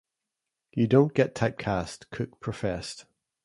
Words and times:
You 0.71 0.87
don't 0.87 1.13
get 1.13 1.35
typecast, 1.35 2.09
Cook 2.09 2.39
professed. 2.39 3.05